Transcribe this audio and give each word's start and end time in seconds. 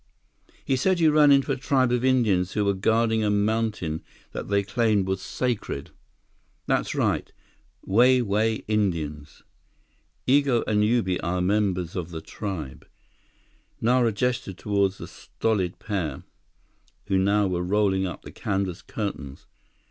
"He 0.65 0.75
said 0.75 0.99
you 0.99 1.11
ran 1.11 1.31
into 1.31 1.51
a 1.51 1.55
tribe 1.55 1.91
of 1.91 2.03
Indians 2.03 2.53
who 2.53 2.65
were 2.65 2.73
guarding 2.73 3.23
a 3.23 3.29
mountain 3.29 4.03
that 4.31 4.47
they 4.47 4.63
claimed 4.63 5.05
was 5.07 5.21
sacred." 5.21 5.91
"That's 6.65 6.95
right. 6.95 7.31
Wai 7.83 8.21
Wai 8.21 8.63
Indians. 8.67 9.43
Igo 10.27 10.63
and 10.65 10.83
Ubi 10.83 11.19
are 11.21 11.39
members 11.39 11.95
of 11.95 12.09
the 12.09 12.19
tribe." 12.19 12.87
Nara 13.79 14.11
gestured 14.11 14.57
toward 14.57 14.93
the 14.93 15.07
stolid 15.07 15.77
pair 15.77 16.23
who 17.05 17.19
now 17.19 17.45
were 17.45 17.61
rolling 17.61 18.07
up 18.07 18.23
the 18.23 18.31
canvas 18.31 18.81
curtains. 18.81 19.45